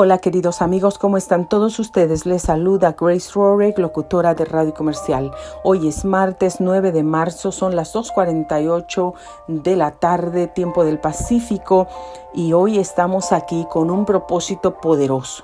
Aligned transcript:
Hola 0.00 0.18
queridos 0.18 0.62
amigos, 0.62 0.96
¿cómo 0.96 1.16
están 1.16 1.48
todos 1.48 1.80
ustedes? 1.80 2.24
Les 2.24 2.42
saluda 2.42 2.94
Grace 2.96 3.32
Rorick, 3.34 3.80
locutora 3.80 4.32
de 4.32 4.44
Radio 4.44 4.72
Comercial. 4.72 5.32
Hoy 5.64 5.88
es 5.88 6.04
martes 6.04 6.60
9 6.60 6.92
de 6.92 7.02
marzo, 7.02 7.50
son 7.50 7.74
las 7.74 7.96
2.48 7.96 9.12
de 9.48 9.74
la 9.74 9.90
tarde, 9.90 10.46
tiempo 10.46 10.84
del 10.84 11.00
Pacífico, 11.00 11.88
y 12.32 12.52
hoy 12.52 12.78
estamos 12.78 13.32
aquí 13.32 13.66
con 13.68 13.90
un 13.90 14.04
propósito 14.04 14.78
poderoso. 14.78 15.42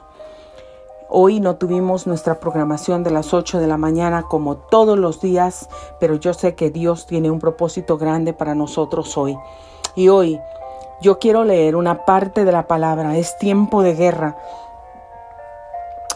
Hoy 1.08 1.40
no 1.40 1.56
tuvimos 1.56 2.06
nuestra 2.06 2.38
programación 2.38 3.02
de 3.02 3.10
las 3.10 3.34
8 3.34 3.58
de 3.58 3.66
la 3.66 3.76
mañana 3.76 4.22
como 4.22 4.56
todos 4.56 4.96
los 4.96 5.20
días, 5.20 5.68
pero 5.98 6.14
yo 6.14 6.32
sé 6.32 6.54
que 6.54 6.70
Dios 6.70 7.06
tiene 7.06 7.28
un 7.28 7.40
propósito 7.40 7.98
grande 7.98 8.32
para 8.32 8.54
nosotros 8.54 9.18
hoy. 9.18 9.36
Y 9.96 10.10
hoy 10.10 10.40
yo 11.00 11.18
quiero 11.18 11.44
leer 11.44 11.76
una 11.76 12.04
parte 12.04 12.44
de 12.44 12.52
la 12.52 12.64
palabra. 12.64 13.16
Es 13.16 13.36
tiempo 13.38 13.82
de 13.82 13.94
guerra. 13.94 14.36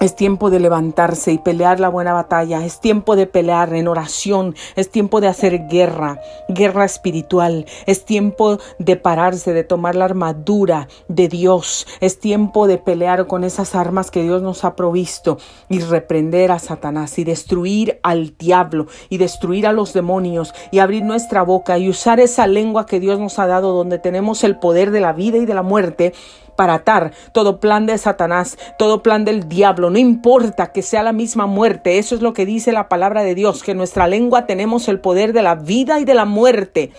Es 0.00 0.14
tiempo 0.14 0.48
de 0.50 0.60
levantarse 0.60 1.32
y 1.32 1.38
pelear 1.38 1.80
la 1.80 1.88
buena 1.88 2.12
batalla. 2.12 2.64
Es 2.64 2.80
tiempo 2.80 3.16
de 3.16 3.26
pelear 3.26 3.74
en 3.74 3.88
oración. 3.88 4.54
Es 4.76 4.90
tiempo 4.90 5.20
de 5.20 5.26
hacer 5.26 5.66
guerra, 5.66 6.20
guerra 6.48 6.84
espiritual. 6.84 7.66
Es 7.84 8.04
tiempo 8.04 8.58
de 8.78 8.94
pararse, 8.94 9.52
de 9.52 9.64
tomar 9.64 9.96
la 9.96 10.04
armadura 10.04 10.86
de 11.08 11.26
Dios. 11.26 11.88
Es 12.00 12.20
tiempo 12.20 12.68
de 12.68 12.78
pelear 12.78 13.26
con 13.26 13.42
esas 13.42 13.74
armas 13.74 14.12
que 14.12 14.22
Dios 14.22 14.40
nos 14.40 14.64
ha 14.64 14.76
provisto 14.76 15.38
y 15.68 15.80
reprender 15.80 16.52
a 16.52 16.60
Satanás 16.60 17.18
y 17.18 17.24
destruir 17.24 17.98
al 18.04 18.36
diablo 18.38 18.86
y 19.08 19.18
destruir 19.18 19.66
a 19.66 19.72
los 19.72 19.94
demonios 19.94 20.54
y 20.70 20.78
abrir 20.78 21.02
nuestra 21.02 21.42
boca 21.42 21.76
y 21.76 21.88
usar 21.88 22.20
esa 22.20 22.46
lengua 22.46 22.86
que 22.86 23.00
Dios 23.00 23.18
nos 23.18 23.40
ha 23.40 23.48
dado 23.48 23.72
donde 23.72 23.98
tenemos 23.98 24.44
el 24.44 24.60
poder 24.60 24.92
de 24.92 25.00
la 25.00 25.12
vida 25.12 25.38
y 25.38 25.46
de 25.46 25.54
la 25.54 25.62
muerte 25.62 26.12
para 26.58 26.74
atar 26.74 27.12
todo 27.30 27.60
plan 27.60 27.86
de 27.86 27.96
Satanás, 27.98 28.58
todo 28.80 29.00
plan 29.00 29.24
del 29.24 29.48
diablo, 29.48 29.90
no 29.90 29.98
importa 29.98 30.72
que 30.72 30.82
sea 30.82 31.04
la 31.04 31.12
misma 31.12 31.46
muerte, 31.46 31.98
eso 31.98 32.16
es 32.16 32.20
lo 32.20 32.32
que 32.32 32.46
dice 32.46 32.72
la 32.72 32.88
palabra 32.88 33.22
de 33.22 33.36
Dios, 33.36 33.62
que 33.62 33.70
en 33.70 33.76
nuestra 33.76 34.08
lengua 34.08 34.44
tenemos 34.44 34.88
el 34.88 34.98
poder 34.98 35.32
de 35.32 35.42
la 35.42 35.54
vida 35.54 36.00
y 36.00 36.04
de 36.04 36.14
la 36.14 36.24
muerte. 36.24 36.90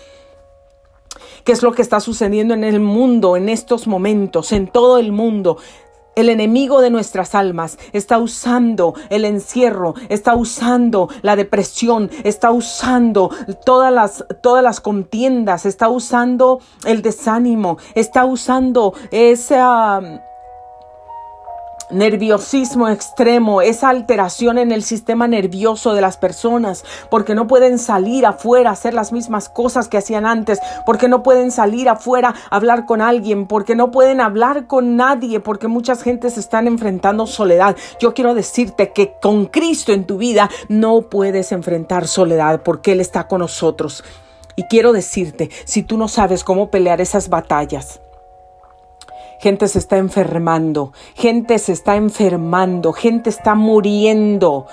¿Qué 1.44 1.52
es 1.52 1.62
lo 1.62 1.72
que 1.72 1.82
está 1.82 2.00
sucediendo 2.00 2.54
en 2.54 2.64
el 2.64 2.80
mundo 2.80 3.36
en 3.36 3.50
estos 3.50 3.86
momentos, 3.86 4.52
en 4.52 4.66
todo 4.66 4.96
el 4.96 5.12
mundo? 5.12 5.58
El 6.16 6.28
enemigo 6.28 6.80
de 6.80 6.90
nuestras 6.90 7.34
almas 7.34 7.78
está 7.92 8.18
usando 8.18 8.94
el 9.10 9.24
encierro, 9.24 9.94
está 10.08 10.34
usando 10.34 11.08
la 11.22 11.36
depresión, 11.36 12.10
está 12.24 12.50
usando 12.50 13.30
todas 13.64 13.92
las, 13.92 14.24
todas 14.42 14.62
las 14.62 14.80
contiendas, 14.80 15.66
está 15.66 15.88
usando 15.88 16.60
el 16.84 17.02
desánimo, 17.02 17.78
está 17.94 18.24
usando 18.24 18.92
esa 19.10 20.20
nerviosismo 21.90 22.88
extremo, 22.88 23.62
esa 23.62 23.88
alteración 23.88 24.58
en 24.58 24.72
el 24.72 24.82
sistema 24.82 25.28
nervioso 25.28 25.94
de 25.94 26.00
las 26.00 26.16
personas, 26.16 26.84
porque 27.10 27.34
no 27.34 27.46
pueden 27.46 27.78
salir 27.78 28.26
afuera 28.26 28.70
a 28.70 28.72
hacer 28.74 28.94
las 28.94 29.12
mismas 29.12 29.48
cosas 29.48 29.88
que 29.88 29.98
hacían 29.98 30.26
antes, 30.26 30.60
porque 30.86 31.08
no 31.08 31.22
pueden 31.22 31.50
salir 31.50 31.88
afuera 31.88 32.34
a 32.50 32.56
hablar 32.56 32.86
con 32.86 33.00
alguien, 33.00 33.46
porque 33.46 33.74
no 33.74 33.90
pueden 33.90 34.20
hablar 34.20 34.66
con 34.66 34.96
nadie, 34.96 35.40
porque 35.40 35.68
muchas 35.68 36.02
gentes 36.02 36.38
están 36.38 36.66
enfrentando 36.66 37.26
soledad. 37.26 37.76
Yo 37.98 38.14
quiero 38.14 38.34
decirte 38.34 38.92
que 38.92 39.14
con 39.20 39.46
Cristo 39.46 39.92
en 39.92 40.04
tu 40.04 40.18
vida 40.18 40.50
no 40.68 41.02
puedes 41.02 41.52
enfrentar 41.52 42.06
soledad, 42.06 42.62
porque 42.62 42.92
Él 42.92 43.00
está 43.00 43.26
con 43.26 43.40
nosotros. 43.40 44.04
Y 44.56 44.64
quiero 44.64 44.92
decirte, 44.92 45.50
si 45.64 45.82
tú 45.82 45.96
no 45.96 46.08
sabes 46.08 46.44
cómo 46.44 46.70
pelear 46.70 47.00
esas 47.00 47.28
batallas, 47.28 48.00
gente 49.40 49.66
se 49.68 49.78
está 49.78 49.98
enfermando, 49.98 50.92
gente 51.14 51.58
se 51.58 51.72
está 51.72 51.96
enfermando, 51.96 52.92
gente 52.92 53.30
está 53.30 53.54
muriendo 53.54 54.66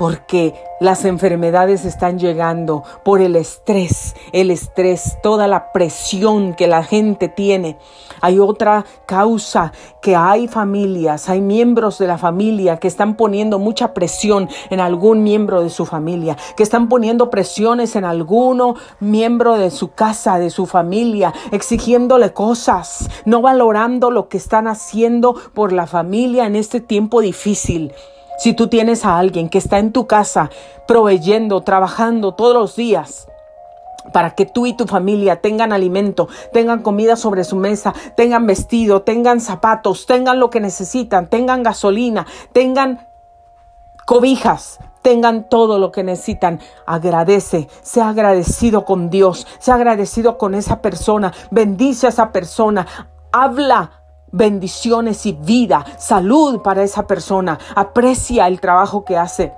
porque 0.00 0.54
las 0.80 1.04
enfermedades 1.04 1.84
están 1.84 2.18
llegando 2.18 2.84
por 3.04 3.20
el 3.20 3.36
estrés, 3.36 4.16
el 4.32 4.50
estrés, 4.50 5.18
toda 5.22 5.46
la 5.46 5.72
presión 5.72 6.54
que 6.54 6.66
la 6.66 6.82
gente 6.82 7.28
tiene. 7.28 7.76
Hay 8.22 8.38
otra 8.38 8.86
causa 9.04 9.74
que 10.00 10.16
hay 10.16 10.48
familias, 10.48 11.28
hay 11.28 11.42
miembros 11.42 11.98
de 11.98 12.06
la 12.06 12.16
familia 12.16 12.78
que 12.78 12.88
están 12.88 13.14
poniendo 13.14 13.58
mucha 13.58 13.92
presión 13.92 14.48
en 14.70 14.80
algún 14.80 15.22
miembro 15.22 15.60
de 15.60 15.68
su 15.68 15.84
familia, 15.84 16.34
que 16.56 16.62
están 16.62 16.88
poniendo 16.88 17.28
presiones 17.28 17.94
en 17.94 18.06
alguno 18.06 18.76
miembro 19.00 19.58
de 19.58 19.70
su 19.70 19.88
casa, 19.88 20.38
de 20.38 20.48
su 20.48 20.64
familia, 20.64 21.34
exigiéndole 21.52 22.32
cosas, 22.32 23.10
no 23.26 23.42
valorando 23.42 24.10
lo 24.10 24.30
que 24.30 24.38
están 24.38 24.66
haciendo 24.66 25.34
por 25.52 25.74
la 25.74 25.86
familia 25.86 26.46
en 26.46 26.56
este 26.56 26.80
tiempo 26.80 27.20
difícil. 27.20 27.92
Si 28.40 28.54
tú 28.54 28.68
tienes 28.68 29.04
a 29.04 29.18
alguien 29.18 29.50
que 29.50 29.58
está 29.58 29.78
en 29.78 29.92
tu 29.92 30.06
casa 30.06 30.48
proveyendo, 30.88 31.60
trabajando 31.60 32.32
todos 32.32 32.54
los 32.54 32.74
días, 32.74 33.28
para 34.14 34.30
que 34.30 34.46
tú 34.46 34.64
y 34.64 34.72
tu 34.72 34.86
familia 34.86 35.42
tengan 35.42 35.74
alimento, 35.74 36.26
tengan 36.50 36.80
comida 36.80 37.16
sobre 37.16 37.44
su 37.44 37.56
mesa, 37.56 37.92
tengan 38.16 38.46
vestido, 38.46 39.02
tengan 39.02 39.42
zapatos, 39.42 40.06
tengan 40.06 40.40
lo 40.40 40.48
que 40.48 40.58
necesitan, 40.58 41.28
tengan 41.28 41.62
gasolina, 41.62 42.26
tengan 42.54 43.06
cobijas, 44.06 44.78
tengan 45.02 45.46
todo 45.46 45.78
lo 45.78 45.92
que 45.92 46.02
necesitan. 46.02 46.60
Agradece, 46.86 47.68
sea 47.82 48.08
agradecido 48.08 48.86
con 48.86 49.10
Dios, 49.10 49.46
sea 49.58 49.74
agradecido 49.74 50.38
con 50.38 50.54
esa 50.54 50.80
persona, 50.80 51.34
bendice 51.50 52.06
a 52.06 52.08
esa 52.08 52.32
persona, 52.32 52.86
habla 53.32 53.99
bendiciones 54.32 55.26
y 55.26 55.32
vida, 55.32 55.84
salud 55.98 56.62
para 56.62 56.82
esa 56.82 57.06
persona. 57.06 57.58
Aprecia 57.74 58.46
el 58.46 58.60
trabajo 58.60 59.04
que 59.04 59.16
hace. 59.16 59.52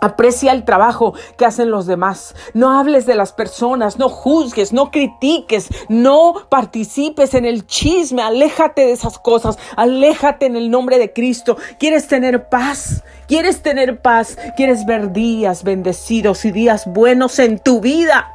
Aprecia 0.00 0.52
el 0.52 0.64
trabajo 0.64 1.14
que 1.38 1.46
hacen 1.46 1.70
los 1.70 1.86
demás. 1.86 2.34
No 2.52 2.78
hables 2.78 3.06
de 3.06 3.14
las 3.14 3.32
personas, 3.32 3.98
no 3.98 4.08
juzgues, 4.08 4.72
no 4.72 4.90
critiques, 4.90 5.68
no 5.88 6.34
participes 6.48 7.34
en 7.34 7.46
el 7.46 7.66
chisme. 7.66 8.22
Aléjate 8.22 8.82
de 8.82 8.92
esas 8.92 9.18
cosas. 9.18 9.58
Aléjate 9.74 10.46
en 10.46 10.56
el 10.56 10.70
nombre 10.70 10.98
de 10.98 11.12
Cristo. 11.12 11.56
¿Quieres 11.78 12.08
tener 12.08 12.48
paz? 12.48 13.04
¿Quieres 13.26 13.62
tener 13.62 14.02
paz? 14.02 14.36
¿Quieres 14.56 14.84
ver 14.84 15.12
días 15.12 15.64
bendecidos 15.64 16.44
y 16.44 16.52
días 16.52 16.84
buenos 16.86 17.38
en 17.38 17.58
tu 17.58 17.80
vida? 17.80 18.32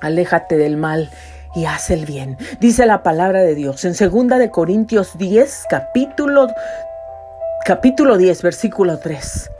Aléjate 0.00 0.56
del 0.56 0.76
mal 0.76 1.10
y 1.54 1.64
haz 1.64 1.90
el 1.90 2.06
bien. 2.06 2.38
Dice 2.60 2.86
la 2.86 3.02
palabra 3.02 3.40
de 3.40 3.54
Dios 3.54 3.84
en 3.84 3.94
segunda 3.94 4.38
de 4.38 4.50
Corintios 4.50 5.18
10, 5.18 5.64
capítulo 5.68 6.48
capítulo 7.64 8.16
10, 8.16 8.42
versículo 8.42 8.98
3. 8.98 9.50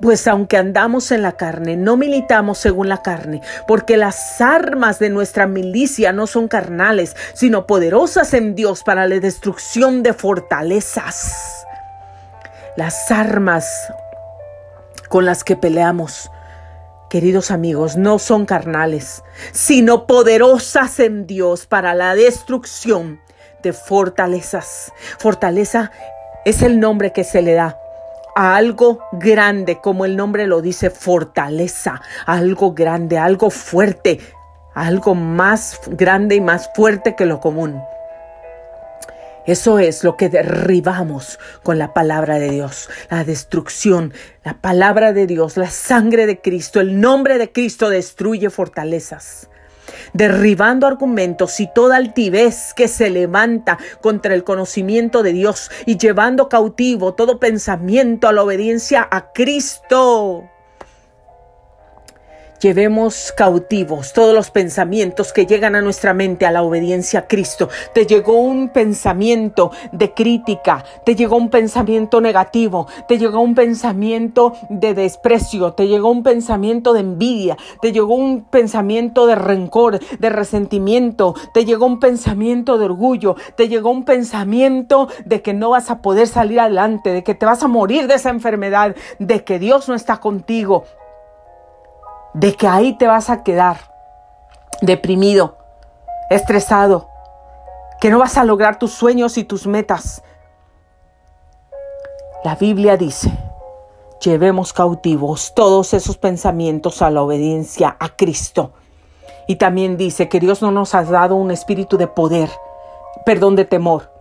Pues 0.00 0.28
aunque 0.28 0.56
andamos 0.56 1.10
en 1.10 1.22
la 1.22 1.32
carne, 1.32 1.76
no 1.76 1.96
militamos 1.96 2.58
según 2.58 2.88
la 2.88 3.02
carne, 3.02 3.42
porque 3.66 3.96
las 3.96 4.40
armas 4.40 4.98
de 5.00 5.10
nuestra 5.10 5.46
milicia 5.46 6.12
no 6.12 6.26
son 6.26 6.46
carnales, 6.46 7.16
sino 7.34 7.66
poderosas 7.66 8.32
en 8.32 8.54
Dios 8.54 8.84
para 8.84 9.08
la 9.08 9.18
destrucción 9.18 10.04
de 10.04 10.12
fortalezas. 10.12 11.66
Las 12.76 13.10
armas 13.10 13.92
con 15.08 15.24
las 15.24 15.42
que 15.42 15.56
peleamos 15.56 16.30
queridos 17.08 17.50
amigos, 17.50 17.96
no 17.96 18.18
son 18.18 18.46
carnales, 18.46 19.22
sino 19.52 20.06
poderosas 20.06 21.00
en 21.00 21.26
Dios 21.26 21.66
para 21.66 21.94
la 21.94 22.14
destrucción 22.14 23.20
de 23.62 23.72
fortalezas. 23.72 24.92
Fortaleza 25.18 25.90
es 26.44 26.62
el 26.62 26.80
nombre 26.80 27.12
que 27.12 27.24
se 27.24 27.42
le 27.42 27.54
da 27.54 27.78
a 28.36 28.56
algo 28.56 29.00
grande, 29.12 29.80
como 29.80 30.04
el 30.04 30.16
nombre 30.16 30.46
lo 30.46 30.62
dice, 30.62 30.90
fortaleza, 30.90 32.00
algo 32.24 32.72
grande, 32.72 33.18
algo 33.18 33.50
fuerte, 33.50 34.20
algo 34.74 35.14
más 35.14 35.80
grande 35.88 36.36
y 36.36 36.40
más 36.40 36.70
fuerte 36.74 37.16
que 37.16 37.26
lo 37.26 37.40
común. 37.40 37.82
Eso 39.48 39.78
es 39.78 40.04
lo 40.04 40.18
que 40.18 40.28
derribamos 40.28 41.38
con 41.62 41.78
la 41.78 41.94
palabra 41.94 42.38
de 42.38 42.50
Dios, 42.50 42.90
la 43.10 43.24
destrucción, 43.24 44.12
la 44.44 44.60
palabra 44.60 45.14
de 45.14 45.26
Dios, 45.26 45.56
la 45.56 45.70
sangre 45.70 46.26
de 46.26 46.42
Cristo, 46.42 46.80
el 46.80 47.00
nombre 47.00 47.38
de 47.38 47.50
Cristo 47.50 47.88
destruye 47.88 48.50
fortalezas. 48.50 49.48
Derribando 50.12 50.86
argumentos 50.86 51.60
y 51.60 51.70
toda 51.74 51.96
altivez 51.96 52.74
que 52.74 52.88
se 52.88 53.08
levanta 53.08 53.78
contra 54.02 54.34
el 54.34 54.44
conocimiento 54.44 55.22
de 55.22 55.32
Dios 55.32 55.70
y 55.86 55.96
llevando 55.96 56.50
cautivo 56.50 57.14
todo 57.14 57.40
pensamiento 57.40 58.28
a 58.28 58.34
la 58.34 58.42
obediencia 58.42 59.08
a 59.10 59.32
Cristo 59.32 60.44
Llevemos 62.60 63.30
cautivos 63.30 64.12
todos 64.12 64.34
los 64.34 64.50
pensamientos 64.50 65.32
que 65.32 65.46
llegan 65.46 65.76
a 65.76 65.80
nuestra 65.80 66.12
mente 66.12 66.44
a 66.44 66.50
la 66.50 66.64
obediencia 66.64 67.20
a 67.20 67.28
Cristo. 67.28 67.68
Te 67.94 68.04
llegó 68.04 68.34
un 68.34 68.70
pensamiento 68.70 69.70
de 69.92 70.12
crítica, 70.12 70.84
te 71.04 71.14
llegó 71.14 71.36
un 71.36 71.50
pensamiento 71.50 72.20
negativo, 72.20 72.88
te 73.06 73.16
llegó 73.16 73.40
un 73.40 73.54
pensamiento 73.54 74.54
de 74.70 74.94
desprecio, 74.94 75.74
te 75.74 75.86
llegó 75.86 76.10
un 76.10 76.24
pensamiento 76.24 76.92
de 76.94 77.00
envidia, 77.00 77.56
te 77.80 77.92
llegó 77.92 78.16
un 78.16 78.42
pensamiento 78.42 79.28
de 79.28 79.36
rencor, 79.36 80.00
de 80.18 80.28
resentimiento, 80.28 81.36
te 81.54 81.64
llegó 81.64 81.86
un 81.86 82.00
pensamiento 82.00 82.76
de 82.76 82.86
orgullo, 82.86 83.36
te 83.56 83.68
llegó 83.68 83.90
un 83.90 84.04
pensamiento 84.04 85.08
de 85.24 85.42
que 85.42 85.54
no 85.54 85.70
vas 85.70 85.90
a 85.92 86.02
poder 86.02 86.26
salir 86.26 86.58
adelante, 86.58 87.12
de 87.12 87.22
que 87.22 87.36
te 87.36 87.46
vas 87.46 87.62
a 87.62 87.68
morir 87.68 88.08
de 88.08 88.14
esa 88.14 88.30
enfermedad, 88.30 88.96
de 89.20 89.44
que 89.44 89.60
Dios 89.60 89.88
no 89.88 89.94
está 89.94 90.16
contigo 90.16 90.82
de 92.34 92.54
que 92.54 92.66
ahí 92.66 92.96
te 92.96 93.06
vas 93.06 93.30
a 93.30 93.42
quedar 93.42 93.78
deprimido, 94.80 95.56
estresado, 96.30 97.08
que 98.00 98.10
no 98.10 98.18
vas 98.18 98.36
a 98.36 98.44
lograr 98.44 98.78
tus 98.78 98.92
sueños 98.92 99.38
y 99.38 99.44
tus 99.44 99.66
metas. 99.66 100.22
La 102.44 102.54
Biblia 102.54 102.96
dice, 102.96 103.32
llevemos 104.20 104.72
cautivos 104.72 105.52
todos 105.54 105.94
esos 105.94 106.16
pensamientos 106.16 107.02
a 107.02 107.10
la 107.10 107.22
obediencia 107.22 107.96
a 107.98 108.10
Cristo. 108.10 108.72
Y 109.46 109.56
también 109.56 109.96
dice 109.96 110.28
que 110.28 110.40
Dios 110.40 110.62
no 110.62 110.70
nos 110.70 110.94
ha 110.94 111.02
dado 111.02 111.34
un 111.34 111.50
espíritu 111.50 111.96
de 111.96 112.06
poder, 112.06 112.50
perdón, 113.24 113.56
de 113.56 113.64
temor. 113.64 114.12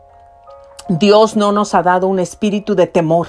Dios 0.89 1.35
no 1.35 1.51
nos 1.51 1.75
ha 1.75 1.83
dado 1.83 2.07
un 2.07 2.19
espíritu 2.19 2.75
de 2.75 2.87
temor, 2.87 3.27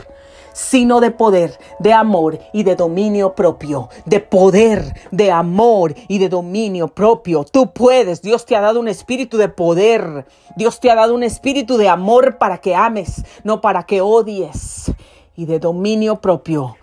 sino 0.52 1.00
de 1.00 1.10
poder, 1.10 1.58
de 1.78 1.92
amor 1.92 2.38
y 2.52 2.62
de 2.62 2.76
dominio 2.76 3.34
propio, 3.34 3.88
de 4.04 4.20
poder, 4.20 4.94
de 5.10 5.30
amor 5.30 5.94
y 6.08 6.18
de 6.18 6.28
dominio 6.28 6.88
propio. 6.88 7.44
Tú 7.44 7.72
puedes, 7.72 8.22
Dios 8.22 8.44
te 8.44 8.56
ha 8.56 8.60
dado 8.60 8.80
un 8.80 8.88
espíritu 8.88 9.36
de 9.36 9.48
poder, 9.48 10.26
Dios 10.56 10.80
te 10.80 10.90
ha 10.90 10.94
dado 10.94 11.14
un 11.14 11.22
espíritu 11.22 11.76
de 11.76 11.88
amor 11.88 12.38
para 12.38 12.58
que 12.58 12.74
ames, 12.74 13.24
no 13.44 13.60
para 13.60 13.84
que 13.84 14.00
odies, 14.00 14.92
y 15.36 15.46
de 15.46 15.58
dominio 15.58 16.16
propio, 16.16 16.76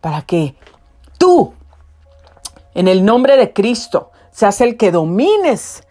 para 0.00 0.22
que 0.22 0.54
tú, 1.18 1.52
en 2.74 2.88
el 2.88 3.04
nombre 3.04 3.36
de 3.36 3.52
Cristo, 3.52 4.10
seas 4.30 4.60
el 4.60 4.76
que 4.76 4.92
domines, 4.92 5.82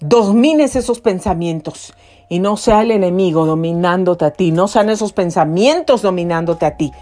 domines 0.00 0.74
esos 0.74 1.00
pensamientos 1.00 1.92
y 2.28 2.40
no 2.40 2.56
sea 2.56 2.82
el 2.82 2.90
enemigo 2.90 3.46
dominándote 3.46 4.24
a 4.24 4.30
ti, 4.30 4.52
no 4.52 4.68
sean 4.68 4.90
esos 4.90 5.12
pensamientos 5.12 6.02
dominándote 6.02 6.66
a 6.66 6.76
ti, 6.76 6.92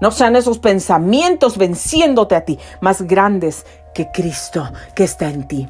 no 0.00 0.10
sean 0.10 0.36
esos 0.36 0.58
pensamientos 0.58 1.58
venciéndote 1.58 2.34
a 2.34 2.44
ti, 2.44 2.58
más 2.80 3.02
grandes 3.02 3.66
que 3.94 4.10
Cristo 4.10 4.70
que 4.94 5.04
está 5.04 5.28
en 5.28 5.48
ti. 5.48 5.68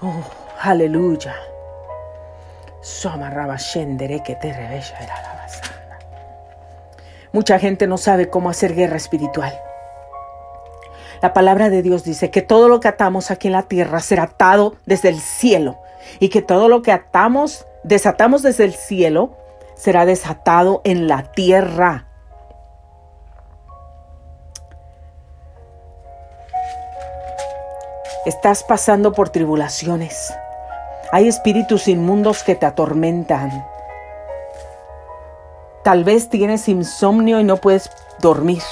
Oh, 0.00 0.22
aleluya. 0.60 1.34
Mucha 7.32 7.58
gente 7.58 7.86
no 7.86 7.96
sabe 7.96 8.28
cómo 8.28 8.50
hacer 8.50 8.74
guerra 8.74 8.96
espiritual. 8.96 9.58
La 11.22 11.32
palabra 11.32 11.70
de 11.70 11.80
Dios 11.80 12.04
dice 12.04 12.30
que 12.30 12.42
todo 12.42 12.68
lo 12.68 12.80
que 12.80 12.88
atamos 12.88 13.30
aquí 13.30 13.48
en 13.48 13.54
la 13.54 13.62
tierra 13.62 14.00
será 14.00 14.24
atado 14.24 14.74
desde 14.84 15.08
el 15.08 15.18
cielo 15.18 15.78
y 16.18 16.28
que 16.28 16.42
todo 16.42 16.68
lo 16.68 16.82
que 16.82 16.92
atamos, 16.92 17.66
desatamos 17.82 18.42
desde 18.42 18.64
el 18.64 18.74
cielo, 18.74 19.36
será 19.76 20.06
desatado 20.06 20.80
en 20.84 21.08
la 21.08 21.32
tierra. 21.32 22.08
Estás 28.24 28.62
pasando 28.62 29.12
por 29.12 29.28
tribulaciones. 29.28 30.32
Hay 31.12 31.28
espíritus 31.28 31.88
inmundos 31.88 32.42
que 32.42 32.54
te 32.54 32.64
atormentan. 32.64 33.66
Tal 35.82 36.04
vez 36.04 36.30
tienes 36.30 36.66
insomnio 36.68 37.38
y 37.38 37.44
no 37.44 37.58
puedes 37.58 37.90
dormir. 38.20 38.62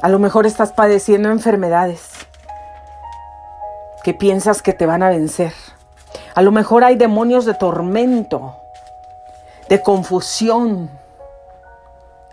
A 0.00 0.08
lo 0.08 0.18
mejor 0.20 0.46
estás 0.46 0.72
padeciendo 0.72 1.30
enfermedades 1.30 2.10
que 4.04 4.14
piensas 4.14 4.62
que 4.62 4.72
te 4.72 4.86
van 4.86 5.02
a 5.02 5.08
vencer. 5.08 5.52
A 6.36 6.42
lo 6.42 6.52
mejor 6.52 6.84
hay 6.84 6.94
demonios 6.94 7.44
de 7.44 7.54
tormento, 7.54 8.56
de 9.68 9.82
confusión, 9.82 10.88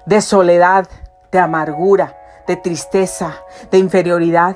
de 0.05 0.21
soledad, 0.21 0.87
de 1.31 1.39
amargura, 1.39 2.15
de 2.45 2.55
tristeza, 2.55 3.37
de 3.71 3.79
inferioridad, 3.79 4.55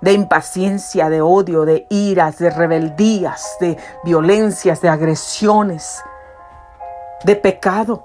de 0.00 0.12
impaciencia, 0.12 1.08
de 1.08 1.22
odio, 1.22 1.64
de 1.64 1.86
iras, 1.88 2.38
de 2.38 2.50
rebeldías, 2.50 3.56
de 3.60 3.78
violencias, 4.02 4.80
de 4.80 4.88
agresiones, 4.88 6.02
de 7.22 7.36
pecado. 7.36 8.04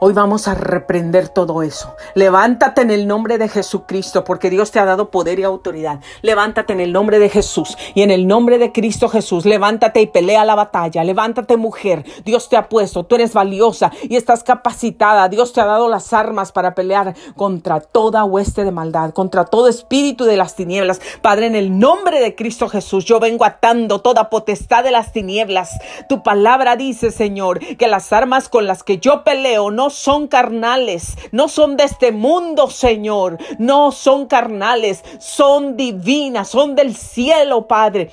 Hoy 0.00 0.12
vamos 0.12 0.46
a 0.46 0.54
reprender 0.54 1.28
todo 1.28 1.60
eso. 1.64 1.96
Levántate 2.14 2.82
en 2.82 2.92
el 2.92 3.08
nombre 3.08 3.36
de 3.36 3.48
Jesucristo, 3.48 4.22
porque 4.22 4.48
Dios 4.48 4.70
te 4.70 4.78
ha 4.78 4.84
dado 4.84 5.10
poder 5.10 5.40
y 5.40 5.42
autoridad. 5.42 5.98
Levántate 6.22 6.72
en 6.72 6.78
el 6.78 6.92
nombre 6.92 7.18
de 7.18 7.28
Jesús 7.28 7.76
y 7.96 8.02
en 8.02 8.12
el 8.12 8.28
nombre 8.28 8.58
de 8.58 8.70
Cristo 8.70 9.08
Jesús. 9.08 9.44
Levántate 9.44 10.00
y 10.00 10.06
pelea 10.06 10.44
la 10.44 10.54
batalla. 10.54 11.02
Levántate 11.02 11.56
mujer. 11.56 12.04
Dios 12.24 12.48
te 12.48 12.56
ha 12.56 12.68
puesto. 12.68 13.06
Tú 13.06 13.16
eres 13.16 13.34
valiosa 13.34 13.90
y 14.02 14.14
estás 14.14 14.44
capacitada. 14.44 15.28
Dios 15.28 15.52
te 15.52 15.62
ha 15.62 15.66
dado 15.66 15.88
las 15.88 16.12
armas 16.12 16.52
para 16.52 16.76
pelear 16.76 17.16
contra 17.34 17.80
toda 17.80 18.22
hueste 18.22 18.62
de 18.62 18.70
maldad, 18.70 19.10
contra 19.10 19.46
todo 19.46 19.66
espíritu 19.66 20.26
de 20.26 20.36
las 20.36 20.54
tinieblas. 20.54 21.00
Padre, 21.22 21.46
en 21.46 21.56
el 21.56 21.76
nombre 21.76 22.20
de 22.20 22.36
Cristo 22.36 22.68
Jesús, 22.68 23.04
yo 23.04 23.18
vengo 23.18 23.44
atando 23.44 24.00
toda 24.00 24.30
potestad 24.30 24.84
de 24.84 24.92
las 24.92 25.10
tinieblas. 25.10 25.76
Tu 26.08 26.22
palabra 26.22 26.76
dice, 26.76 27.10
Señor, 27.10 27.58
que 27.58 27.88
las 27.88 28.12
armas 28.12 28.48
con 28.48 28.68
las 28.68 28.84
que 28.84 28.98
yo 28.98 29.24
peleo 29.24 29.72
no 29.72 29.87
son 29.90 30.28
carnales, 30.28 31.16
no 31.32 31.48
son 31.48 31.76
de 31.76 31.84
este 31.84 32.12
mundo, 32.12 32.70
Señor, 32.70 33.38
no 33.58 33.92
son 33.92 34.26
carnales, 34.26 35.04
son 35.18 35.76
divinas, 35.76 36.48
son 36.48 36.74
del 36.74 36.94
cielo, 36.94 37.66
Padre. 37.66 38.10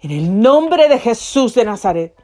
En 0.00 0.10
el 0.10 0.40
nombre 0.40 0.88
de 0.88 0.98
Jesús 0.98 1.54
de 1.54 1.64
Nazaret. 1.64 2.14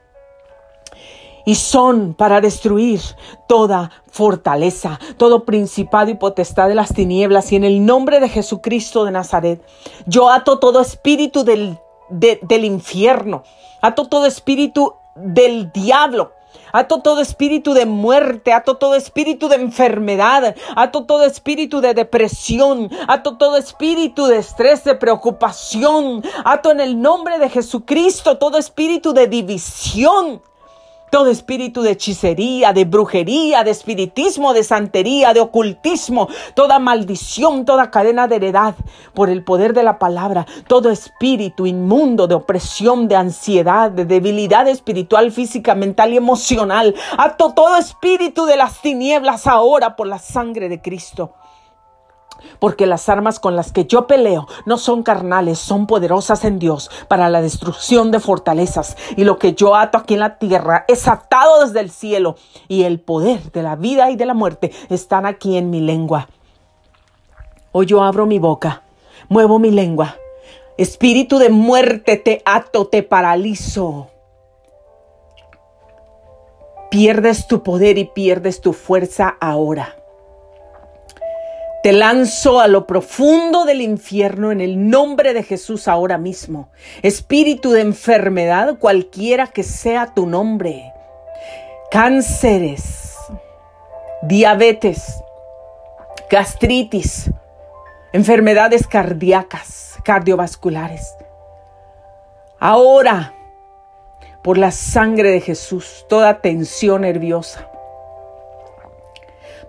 Y 1.45 1.55
son 1.55 2.15
para 2.15 2.41
destruir 2.41 3.01
toda 3.47 3.93
fortaleza, 4.11 4.99
todo 5.17 5.45
principado 5.45 6.11
y 6.11 6.15
potestad 6.15 6.67
de 6.67 6.75
las 6.75 6.93
tinieblas. 6.93 7.53
Y 7.53 7.57
en 7.57 7.63
el 7.63 7.87
nombre 7.87 8.19
de 8.19 8.29
Jesucristo 8.29 9.05
de 9.05 9.13
Nazaret, 9.13 9.63
yo 10.07 10.29
ato 10.29 10.59
todo 10.59 10.81
espíritu 10.81 11.45
del, 11.45 11.79
del 12.11 12.65
infierno, 12.65 13.45
ato 13.81 14.09
todo 14.09 14.27
espíritu 14.27 14.95
del 15.15 15.71
diablo 15.71 16.33
Ato 16.73 17.01
todo 17.01 17.21
espíritu 17.21 17.75
de 17.75 17.87
muerte, 17.87 18.53
ato 18.53 18.77
todo 18.77 18.95
espíritu 18.95 19.49
de 19.49 19.57
enfermedad, 19.57 20.55
ato 20.75 21.05
todo 21.05 21.25
espíritu 21.25 21.81
de 21.81 21.95
depresión, 21.95 22.91
ato 23.07 23.37
todo 23.37 23.57
espíritu 23.57 24.27
de 24.27 24.39
estrés, 24.39 24.85
de 24.85 24.95
preocupación, 24.95 26.23
ato 26.45 26.71
en 26.71 26.81
el 26.81 27.01
nombre 27.01 27.39
de 27.39 27.49
Jesucristo 27.49 28.39
todo 28.39 28.59
espíritu 28.59 29.13
de 29.13 29.27
división 29.27 30.43
todo 31.11 31.31
espíritu 31.31 31.83
de 31.83 31.93
hechicería, 31.93 32.73
de 32.73 32.85
brujería, 32.85 33.65
de 33.65 33.71
espiritismo, 33.71 34.53
de 34.53 34.65
santería, 34.65 35.33
de 35.33 35.41
ocultismo, 35.41 36.29
toda 36.55 36.79
maldición, 36.79 37.65
toda 37.65 37.91
cadena 37.91 38.29
de 38.29 38.37
heredad 38.37 38.75
por 39.15 39.31
el 39.31 39.45
poder 39.45 39.73
de 39.73 39.83
la 39.83 39.99
palabra, 39.99 40.47
todo 40.67 40.91
espíritu 40.91 41.67
inmundo 41.67 42.27
de 42.27 42.35
opresión, 42.35 43.09
de 43.09 43.17
ansiedad, 43.17 43.91
de 43.91 44.05
debilidad 44.05 44.69
espiritual, 44.69 45.33
física, 45.33 45.75
mental 45.75 46.13
y 46.13 46.17
emocional. 46.17 46.95
Ato 47.17 47.55
todo 47.55 47.77
espíritu 47.77 48.45
de 48.47 48.57
las 48.57 48.81
tinieblas 48.81 49.47
ahora 49.47 49.97
por 49.97 50.07
la 50.07 50.19
sangre 50.19 50.69
de 50.69 50.81
Cristo. 50.81 51.35
Porque 52.59 52.87
las 52.87 53.09
armas 53.09 53.41
con 53.41 53.57
las 53.57 53.73
que 53.73 53.87
yo 53.87 54.07
peleo 54.07 54.47
no 54.65 54.79
son 54.79 55.03
carnales, 55.03 55.59
son 55.59 55.87
poderosas 55.87 56.45
en 56.45 56.59
Dios 56.59 56.91
para 57.09 57.29
la 57.29 57.43
destrucción 57.43 58.11
de 58.11 58.21
fortalezas. 58.21 58.97
Y 59.17 59.25
lo 59.25 59.39
que 59.39 59.55
yo 59.55 59.75
ato 59.75 59.99
aquí 59.99 60.15
en 60.15 60.21
la 60.21 60.39
tierra 60.39 60.85
es 60.89 61.09
atado 61.09 61.65
desde 61.65 61.81
el 61.81 61.91
cielo. 61.91 62.37
Y 62.69 62.85
el 62.85 63.01
poder 63.01 63.53
de 63.53 63.63
la 63.63 63.77
vida 63.77 64.11
y 64.11 64.17
de 64.17 64.27
la 64.27 64.35
muerte 64.35 64.73
están 64.89 65.27
aquí 65.27 65.57
en 65.57 65.71
mi 65.71 65.81
lengua. 65.81 66.29
Hoy 67.73 67.87
yo 67.87 68.03
abro 68.03 68.27
mi 68.27 68.39
boca, 68.39 68.83
muevo 69.29 69.59
mi 69.59 69.71
lengua. 69.71 70.17
Espíritu 70.79 71.39
de 71.39 71.51
muerte, 71.51 72.17
te 72.17 72.43
ato, 72.45 72.87
te 72.87 73.03
paralizo. 73.03 74.09
Pierdes 76.91 77.47
tu 77.49 77.63
poder 77.63 77.99
y 77.99 78.05
pierdes 78.05 78.61
tu 78.61 78.73
fuerza 78.73 79.37
ahora. 79.41 79.97
Te 81.87 81.93
lanzo 81.93 82.59
a 82.59 82.67
lo 82.67 82.85
profundo 82.85 83.65
del 83.65 83.81
infierno 83.81 84.51
en 84.51 84.61
el 84.61 84.91
nombre 84.91 85.35
de 85.35 85.45
Jesús 85.45 85.87
ahora 85.87 86.19
mismo. 86.19 86.69
Espíritu 87.03 87.71
de 87.71 87.81
enfermedad, 87.81 88.77
cualquiera 88.81 89.47
que 89.47 89.63
sea 89.63 90.13
tu 90.13 90.27
nombre. 90.27 90.93
cánceres, 91.93 93.15
diabetes, 94.23 95.23
gastritis, 96.29 97.31
enfermedades 98.13 98.89
cardíacas, 98.89 99.95
cardiovasculares. 100.03 101.15
Ahora, 102.59 103.33
por 104.43 104.59
la 104.59 104.73
sangre 104.73 105.31
de 105.31 105.41
Jesús, 105.41 106.05
toda 106.09 106.41
tensión 106.41 107.03
nerviosa, 107.03 107.71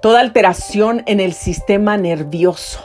toda 0.02 0.20
alteración 0.20 1.04
en 1.06 1.20
el 1.20 1.34
sistema 1.34 1.98
nervioso. 1.98 2.80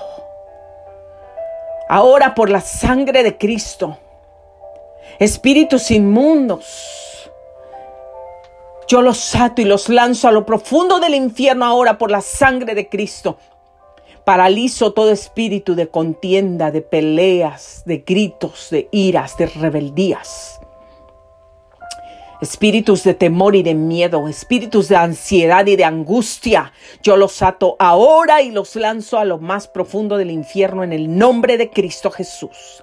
Ahora, 1.88 2.34
por 2.34 2.48
la 2.48 2.60
sangre 2.60 3.22
de 3.22 3.36
Cristo, 3.36 3.98
espíritus 5.18 5.90
inmundos, 5.90 7.30
yo 8.88 9.02
los 9.02 9.34
ato 9.34 9.60
y 9.62 9.64
los 9.64 9.88
lanzo 9.88 10.28
a 10.28 10.32
lo 10.32 10.44
profundo 10.44 11.00
del 11.00 11.14
infierno 11.14 11.64
ahora 11.64 11.98
por 11.98 12.10
la 12.10 12.20
sangre 12.20 12.74
de 12.74 12.88
Cristo. 12.88 13.38
Paralizo 14.24 14.92
todo 14.92 15.10
espíritu 15.10 15.74
de 15.74 15.88
contienda, 15.88 16.70
de 16.70 16.82
peleas, 16.82 17.82
de 17.86 17.98
gritos, 17.98 18.68
de 18.70 18.88
iras, 18.92 19.36
de 19.36 19.46
rebeldías. 19.46 20.60
Espíritus 22.42 23.04
de 23.04 23.14
temor 23.14 23.54
y 23.54 23.62
de 23.62 23.76
miedo, 23.76 24.26
espíritus 24.26 24.88
de 24.88 24.96
ansiedad 24.96 25.64
y 25.66 25.76
de 25.76 25.84
angustia, 25.84 26.72
yo 27.00 27.16
los 27.16 27.40
ato 27.40 27.76
ahora 27.78 28.42
y 28.42 28.50
los 28.50 28.74
lanzo 28.74 29.20
a 29.20 29.24
lo 29.24 29.38
más 29.38 29.68
profundo 29.68 30.18
del 30.18 30.32
infierno 30.32 30.82
en 30.82 30.92
el 30.92 31.16
nombre 31.16 31.56
de 31.56 31.70
Cristo 31.70 32.10
Jesús. 32.10 32.82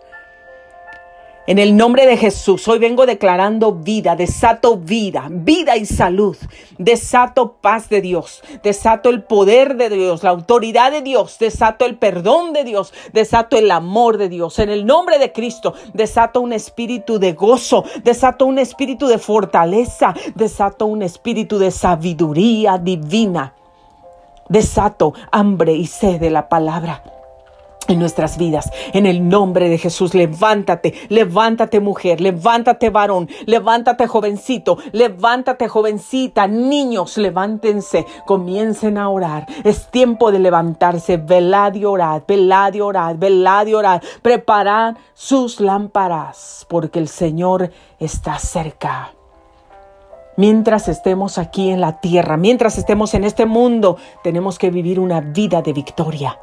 En 1.49 1.57
el 1.57 1.75
nombre 1.75 2.05
de 2.05 2.15
Jesús, 2.15 2.67
hoy 2.67 2.77
vengo 2.77 3.07
declarando 3.07 3.71
vida, 3.71 4.15
desato 4.15 4.77
vida, 4.77 5.29
vida 5.31 5.77
y 5.77 5.87
salud, 5.87 6.37
desato 6.77 7.53
paz 7.53 7.89
de 7.89 8.01
Dios, 8.01 8.43
desato 8.61 9.09
el 9.09 9.23
poder 9.23 9.75
de 9.75 9.89
Dios, 9.89 10.21
la 10.21 10.29
autoridad 10.29 10.91
de 10.91 11.01
Dios, 11.01 11.39
desato 11.39 11.87
el 11.87 11.97
perdón 11.97 12.53
de 12.53 12.65
Dios, 12.65 12.93
desato 13.13 13.57
el 13.57 13.71
amor 13.71 14.19
de 14.19 14.29
Dios. 14.29 14.59
En 14.59 14.69
el 14.69 14.85
nombre 14.85 15.17
de 15.17 15.31
Cristo, 15.31 15.73
desato 15.95 16.39
un 16.39 16.53
espíritu 16.53 17.17
de 17.17 17.33
gozo, 17.33 17.83
desato 18.03 18.45
un 18.45 18.59
espíritu 18.59 19.07
de 19.07 19.17
fortaleza, 19.17 20.13
desato 20.35 20.85
un 20.85 21.01
espíritu 21.01 21.57
de 21.57 21.71
sabiduría 21.71 22.77
divina. 22.77 23.55
Desato 24.49 25.15
hambre 25.31 25.73
y 25.73 25.87
sed 25.87 26.19
de 26.19 26.29
la 26.29 26.47
palabra 26.47 27.01
en 27.89 27.99
nuestras 27.99 28.37
vidas. 28.37 28.71
En 28.93 29.05
el 29.05 29.27
nombre 29.27 29.67
de 29.67 29.77
Jesús, 29.77 30.13
levántate, 30.13 30.93
levántate 31.09 31.81
mujer, 31.81 32.21
levántate 32.21 32.89
varón, 32.89 33.27
levántate 33.45 34.07
jovencito, 34.07 34.77
levántate 34.93 35.67
jovencita, 35.67 36.47
niños, 36.47 37.17
levántense, 37.17 38.05
comiencen 38.25 38.97
a 38.97 39.09
orar. 39.09 39.47
Es 39.65 39.91
tiempo 39.91 40.31
de 40.31 40.39
levantarse, 40.39 41.17
velad 41.17 41.73
y 41.73 41.83
orad, 41.83 42.23
velad 42.25 42.73
y 42.73 42.81
orad, 42.81 43.15
velad 43.17 43.67
y 43.67 43.73
orad. 43.73 44.01
Preparad 44.21 44.95
sus 45.13 45.59
lámparas, 45.59 46.65
porque 46.69 46.99
el 46.99 47.07
Señor 47.07 47.71
está 47.99 48.37
cerca. 48.37 49.18
Mientras 50.39 50.87
estemos 50.87 51.37
aquí 51.37 51.69
en 51.69 51.81
la 51.81 51.99
tierra, 51.99 52.37
mientras 52.37 52.77
estemos 52.77 53.13
en 53.13 53.25
este 53.25 53.45
mundo, 53.45 53.97
tenemos 54.23 54.57
que 54.57 54.69
vivir 54.69 54.97
una 54.97 55.19
vida 55.19 55.61
de 55.61 55.73
victoria 55.73 56.39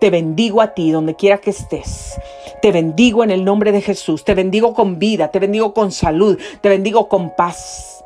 te 0.00 0.10
bendigo 0.10 0.60
a 0.60 0.74
ti 0.74 0.90
donde 0.90 1.14
quiera 1.14 1.38
que 1.38 1.50
estés. 1.50 2.20
Te 2.60 2.72
bendigo 2.72 3.22
en 3.22 3.30
el 3.30 3.44
nombre 3.44 3.70
de 3.70 3.80
Jesús. 3.82 4.24
Te 4.24 4.34
bendigo 4.34 4.74
con 4.74 4.98
vida, 4.98 5.28
te 5.28 5.38
bendigo 5.38 5.72
con 5.72 5.92
salud, 5.92 6.36
te 6.60 6.68
bendigo 6.68 7.08
con 7.08 7.30
paz. 7.30 8.04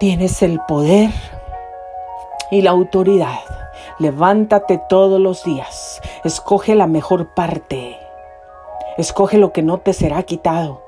Tienes 0.00 0.42
el 0.42 0.60
poder 0.66 1.10
y 2.50 2.62
la 2.62 2.70
autoridad. 2.70 3.65
Levántate 3.98 4.78
todos 4.88 5.20
los 5.20 5.42
días. 5.44 6.00
Escoge 6.24 6.74
la 6.74 6.86
mejor 6.86 7.34
parte. 7.34 7.98
Escoge 8.98 9.38
lo 9.38 9.52
que 9.52 9.62
no 9.62 9.78
te 9.78 9.92
será 9.92 10.22
quitado. 10.22 10.82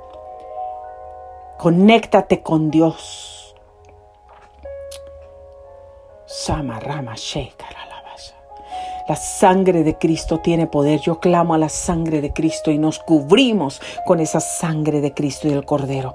Conéctate 1.59 2.43
con 2.43 2.71
Dios. 2.71 3.55
La 9.09 9.17
sangre 9.17 9.85
de 9.85 9.97
Cristo 9.97 10.41
tiene 10.41 10.67
poder. 10.67 11.01
Yo 11.01 11.19
clamo 11.19 11.55
a 11.55 11.59
la 11.59 11.71
sangre 11.71 12.21
de 12.21 12.35
Cristo 12.35 12.71
y 12.71 12.77
nos 12.77 12.99
cubrimos 12.99 13.81
con 14.05 14.21
esa 14.21 14.41
sangre 14.41 15.01
de 15.01 15.15
Cristo 15.15 15.49
y 15.49 15.53
del 15.53 15.65
Cordero. 15.65 16.15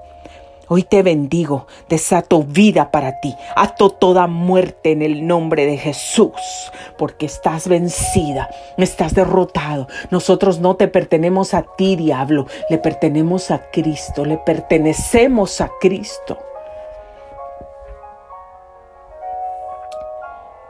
Hoy 0.70 0.84
te 0.84 1.04
bendigo, 1.04 1.68
desato 1.90 2.42
vida 2.42 2.90
para 2.90 3.20
ti, 3.20 3.36
ato 3.54 3.90
toda 3.90 4.28
muerte 4.28 4.92
en 4.92 5.02
el 5.02 5.28
nombre 5.28 5.66
de 5.66 5.78
Jesús, 5.78 6.72
porque 6.98 7.26
estás 7.26 7.68
vencida, 7.68 8.50
estás 8.78 9.14
derrotado. 9.14 9.88
Nosotros 10.10 10.60
no 10.60 10.78
te 10.78 10.88
pertenemos 10.88 11.54
a 11.54 11.64
ti, 11.64 11.98
diablo, 11.98 12.48
le 12.70 12.78
pertenemos 12.78 13.52
a 13.52 13.70
Cristo, 13.72 14.24
le 14.24 14.38
pertenecemos 14.38 15.60
a 15.60 15.70
Cristo. 15.82 16.38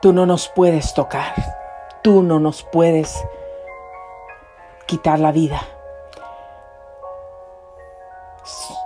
Tú 0.02 0.12
no 0.12 0.26
nos 0.26 0.50
puedes 0.50 0.96
tocar, 0.96 1.34
tú 2.02 2.24
no 2.24 2.40
nos 2.40 2.64
puedes 2.64 3.24
quitar 4.88 5.20
la 5.20 5.32
vida 5.32 5.62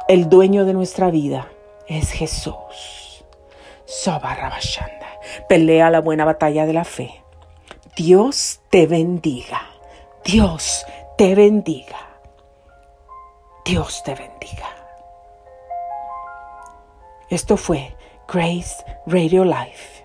el 0.08 0.30
dueño 0.30 0.66
de 0.66 0.74
nuestra 0.74 1.10
vida 1.12 1.50
es 1.88 2.12
Jesús. 2.12 3.26
Pelea 5.50 5.90
la 5.90 6.02
buena 6.02 6.26
batalla 6.26 6.66
de 6.66 6.74
la 6.74 6.84
fe. 6.84 7.24
Dios 7.96 8.62
te 8.70 8.88
bendiga. 8.88 9.62
Dios 10.24 10.86
te 11.18 11.36
bendiga. 11.36 12.20
Dios 13.66 14.02
te 14.04 14.16
bendiga. 14.16 14.70
Esto 17.30 17.58
fue 17.58 17.96
Grace 18.28 18.86
Radio 19.06 19.44
Life. 19.44 19.97